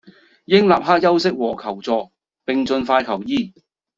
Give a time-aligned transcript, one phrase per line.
[0.45, 2.11] 應立刻休息和求助，
[2.43, 3.53] 並盡快求醫